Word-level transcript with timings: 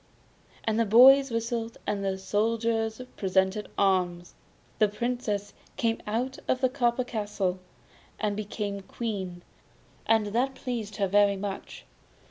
And 0.63 0.79
the 0.79 0.85
boys 0.85 1.29
whistled 1.29 1.77
and 1.85 2.03
the 2.03 2.17
soldiers 2.17 3.01
presented 3.17 3.69
arms. 3.77 4.33
The 4.79 4.87
Princess 4.87 5.53
came 5.77 6.01
out 6.07 6.39
of 6.47 6.59
the 6.59 6.69
copper 6.69 7.03
castle, 7.03 7.59
and 8.19 8.35
became 8.35 8.81
Queen; 8.81 9.43
and 10.07 10.25
that 10.33 10.55
pleased 10.55 10.95
her 10.95 11.07
very 11.07 11.37
much. 11.37 11.85